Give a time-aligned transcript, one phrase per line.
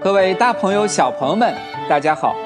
[0.00, 1.52] 各位大朋友、小朋友们，
[1.88, 2.36] 大家好，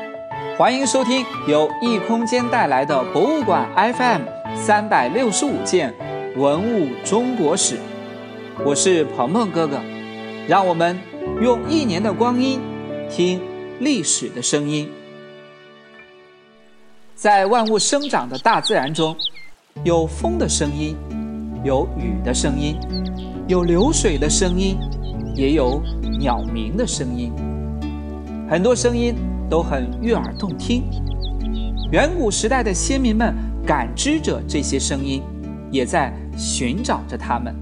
[0.57, 4.23] 欢迎收听由异空间带来的博物馆 FM
[4.57, 5.95] 三百六十五件
[6.37, 7.79] 文物中国史。
[8.65, 9.79] 我是鹏鹏哥哥，
[10.49, 10.99] 让我们
[11.43, 12.59] 用一年的光阴
[13.11, 13.39] 听
[13.81, 14.91] 历史的声音。
[17.15, 19.15] 在万物生长的大自然中，
[19.85, 20.97] 有风的声音，
[21.63, 22.81] 有雨的声音，
[23.47, 24.79] 有流水的声音，
[25.35, 25.83] 也有
[26.19, 27.33] 鸟鸣的声音。
[28.49, 29.15] 很多声音
[29.49, 30.85] 都很悦耳动听。
[31.93, 33.35] 远古时代的先民们
[33.67, 35.23] 感知着这些声音，
[35.71, 37.55] 也在寻找着它们。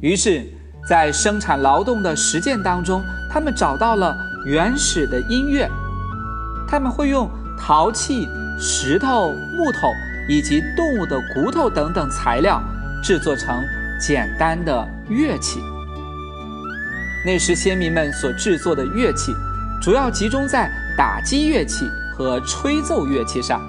[0.00, 0.46] 于是，
[0.88, 5.68] 在生产劳动的实践当中，他们找到了原始的音乐。
[6.66, 8.26] 他们会用陶器、
[8.58, 9.88] 石头、木头
[10.28, 12.62] 以及动物的骨头等等材料，
[13.02, 13.62] 制作成
[14.00, 15.60] 简单的乐器。
[17.24, 19.32] 那时先民们所制作的乐器。
[19.80, 23.60] 主要集中在打击乐器和吹奏乐器上。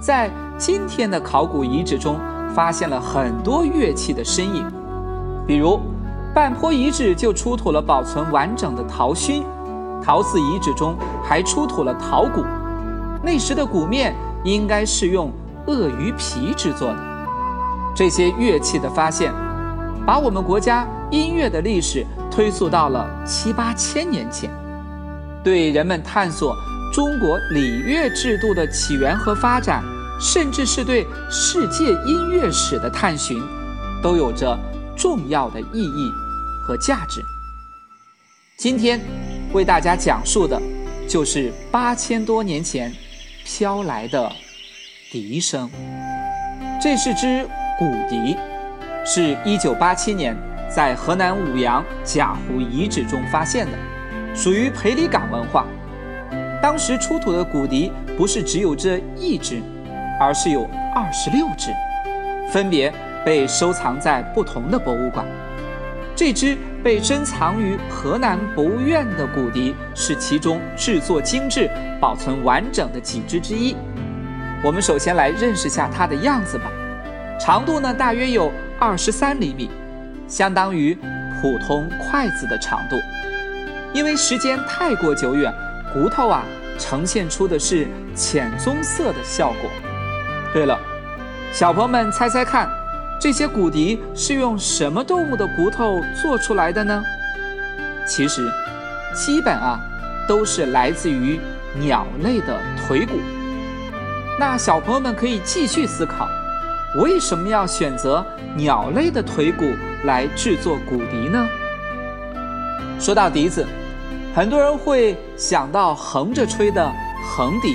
[0.00, 2.18] 在今天的考古遗址中，
[2.54, 4.64] 发现了很多乐器的身影，
[5.46, 5.80] 比如
[6.34, 9.42] 半坡遗址就出土了保存完整的陶埙，
[10.02, 12.44] 陶寺遗址中还出土了陶鼓。
[13.22, 15.32] 那时的鼓面应该是用
[15.66, 16.98] 鳄鱼皮制作的。
[17.94, 19.32] 这些乐器的发现，
[20.06, 22.04] 把我们国家音乐的历史
[22.36, 24.50] 推溯到了七八千年前。
[25.42, 26.54] 对人们探索
[26.92, 29.82] 中国礼乐制度的起源和发展，
[30.20, 33.42] 甚至是对世界音乐史的探寻，
[34.02, 34.54] 都有着
[34.94, 36.12] 重要的意义
[36.62, 37.22] 和价值。
[38.58, 39.00] 今天
[39.54, 40.60] 为大家讲述的，
[41.08, 42.92] 就是八千多年前
[43.46, 44.30] 飘来的
[45.10, 45.70] 笛声。
[46.82, 47.48] 这是支
[47.78, 48.36] 古笛，
[49.06, 50.36] 是一九八七年
[50.76, 53.72] 在河南舞阳贾湖遗址中发现的。
[54.34, 55.64] 属于裴李岗文化，
[56.60, 59.62] 当时出土的骨笛不是只有这一只，
[60.20, 61.70] 而是有二十六只，
[62.50, 62.92] 分别
[63.24, 65.24] 被收藏在不同的博物馆。
[66.14, 66.54] 这只
[66.84, 73.74] 被珍藏于河南博物院的骨笛是其中制作精致、保存完整的几只之一。
[74.62, 76.70] 我们首先来认识下它的样子吧。
[77.40, 79.70] 长度呢，大约有二十三厘米，
[80.28, 80.96] 相当于
[81.40, 82.96] 普通筷子的长度。
[83.92, 85.52] 因为时间太过久远，
[85.92, 86.44] 骨头啊
[86.78, 89.70] 呈现出的是浅棕色的效果。
[90.52, 90.78] 对了，
[91.52, 92.68] 小朋友们猜猜看，
[93.20, 97.02] 这些骨笛是用什么动物的骨头做出来的呢？
[98.06, 98.50] 其实，
[99.14, 99.80] 基本啊
[100.28, 101.40] 都是来自于
[101.74, 103.18] 鸟类的腿骨。
[104.38, 106.28] 那小朋友们可以继续思考，
[106.94, 108.24] 为什么要选择
[108.56, 109.64] 鸟类的腿骨
[110.04, 111.46] 来制作骨笛呢？
[112.98, 113.66] 说到笛子。
[114.34, 116.92] 很多人会想到横着吹的
[117.24, 117.74] 横笛，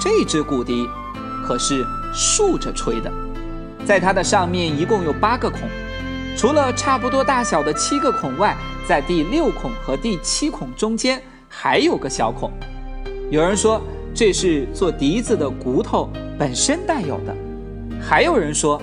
[0.00, 0.88] 这支骨笛
[1.44, 1.84] 可是
[2.14, 3.10] 竖着吹的，
[3.84, 5.62] 在它的上面一共有八个孔，
[6.36, 8.56] 除了差不多大小的七个孔外，
[8.86, 12.52] 在第六孔和第七孔中间还有个小孔。
[13.28, 13.82] 有人说
[14.14, 17.36] 这是做笛子的骨头本身带有的，
[18.00, 18.80] 还有人说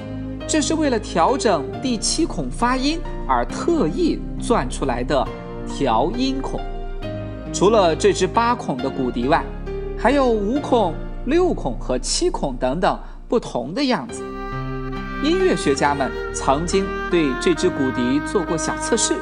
[0.47, 5.25] 这是为了调整第七孔发音而特意钻出来的
[5.67, 6.59] 调音孔。
[7.53, 9.43] 除了这只八孔的骨笛外，
[9.97, 10.93] 还有五孔、
[11.25, 14.23] 六孔和七孔等等不同的样子。
[15.23, 19.15] 音乐学家们曾经对这只骨笛做过小测试，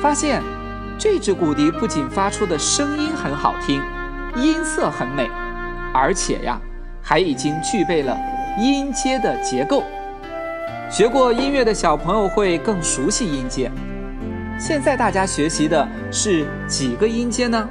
[0.00, 0.42] 发现
[0.98, 3.80] 这只骨笛不仅发出的声音很好听，
[4.34, 5.30] 音色很美，
[5.94, 6.60] 而且呀，
[7.00, 8.18] 还已经具备了
[8.58, 9.82] 音阶的结构。
[10.90, 13.70] 学过音乐的小朋友会更熟悉音阶。
[14.58, 17.68] 现在大家学习的是几个音阶呢？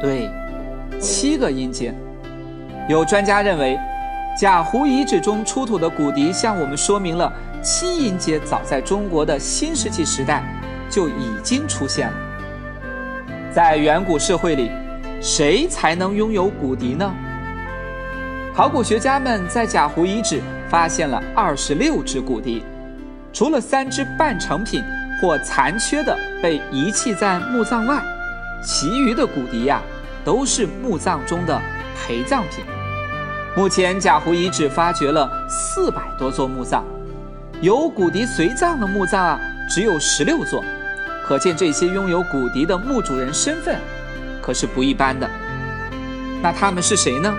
[0.00, 0.30] 对，
[0.98, 1.92] 七个音阶。
[2.88, 3.78] 有专家认为，
[4.38, 7.30] 贾湖遗址中出土的骨笛向我们说明了
[7.62, 10.42] 七音阶早在中国的新石器时代
[10.88, 12.14] 就已经出现了。
[13.52, 14.70] 在远古社会里，
[15.20, 17.12] 谁才能拥有骨笛呢？
[18.60, 22.62] 考古学家们在贾湖遗址发现了二十六只骨笛，
[23.32, 24.84] 除了三只半成品。
[25.18, 28.02] 或残缺的被遗弃在墓葬外，
[28.62, 29.80] 其余的骨笛呀，
[30.24, 31.58] 都是墓葬中的
[31.94, 32.62] 陪葬品。
[33.56, 36.84] 目前贾湖遗址发掘了四百多座墓葬，
[37.62, 39.40] 有骨笛随葬的墓葬啊，
[39.70, 40.62] 只有十六座，
[41.26, 43.78] 可见这些拥有骨笛的墓主人身份
[44.42, 45.28] 可是不一般的。
[46.42, 47.34] 那他们是谁呢？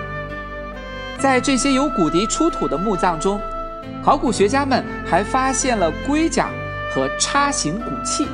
[1.21, 3.39] 在这些有骨笛出土的墓葬中，
[4.03, 6.49] 考古学家们还发现了龟甲。
[6.93, 8.27] 和叉形骨器，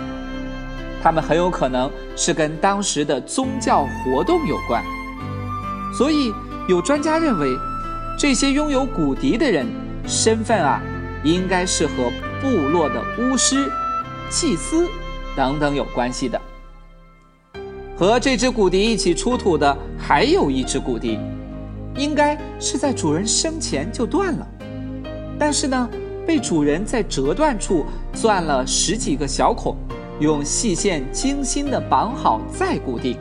[1.03, 4.83] 它们很有可能是跟当时的宗教活动有关。
[5.95, 6.33] 所以，
[6.67, 7.55] 有专家认为，
[8.17, 9.67] 这些拥有骨笛的人
[10.07, 10.81] 身份啊，
[11.23, 12.11] 应该是和
[12.41, 13.71] 部落的巫师、
[14.27, 14.87] 祭司
[15.35, 16.41] 等等有关系的。
[17.95, 21.19] 和这只骨笛一起出土的还有一只骨笛，
[21.97, 24.47] 应该是在主人生前就断了，
[25.37, 25.89] 但是呢，
[26.25, 29.75] 被主人在折断处钻了十几个小孔，
[30.19, 33.17] 用细线精心的绑好再固定。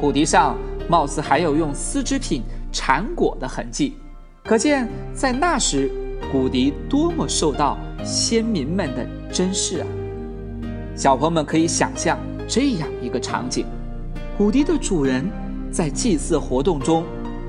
[0.00, 0.58] 骨笛上
[0.88, 3.94] 貌似还有用丝织品缠裹的痕迹，
[4.42, 5.90] 可见在那时
[6.32, 9.86] 骨笛多么受到先民们的珍视啊！
[10.96, 12.18] 小朋友们可以想象
[12.48, 13.64] 这样一个场景。
[14.36, 15.24] 骨笛的主人
[15.70, 17.04] 在祭祀活动中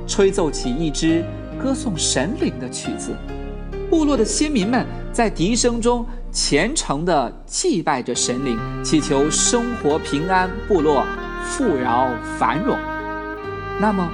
[0.07, 1.23] 吹奏起一支
[1.61, 3.15] 歌颂神灵的曲子，
[3.89, 11.05] 部落的先民们在笛声中虔诚地祭拜着神灵，祈求生活平安、部落
[11.43, 12.77] 富饶繁荣。
[13.79, 14.09] 那么，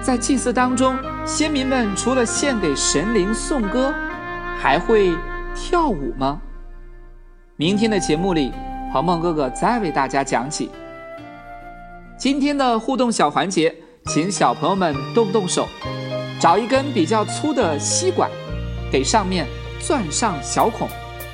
[0.00, 0.96] 在祭祀当中，
[1.26, 3.92] 先民们除了献给神灵颂歌，
[4.58, 5.14] 还会
[5.54, 6.40] 跳舞吗？
[7.56, 8.52] 明天的节目里，
[8.92, 10.70] 鹏鹏哥哥再为大家讲起。
[12.16, 13.74] 今天的互动小环节，
[14.06, 15.66] 请小朋友们动动手，
[16.40, 18.30] 找一根比较粗的吸管，
[18.90, 19.46] 给上面
[19.80, 20.88] 钻上小孔，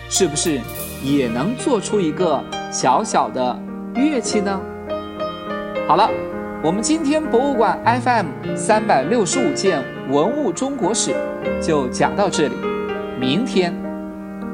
[0.09, 0.61] 是不是
[1.03, 3.59] 也能做出一个小小的
[3.95, 4.61] 乐器呢？
[5.89, 6.11] 好了，
[6.63, 11.17] 我们今天博物馆 FM 三百六十五件文物中国史
[11.63, 12.55] 就讲到这里，
[13.19, 13.75] 明天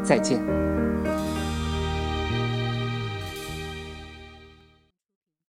[0.02, 0.63] 再见。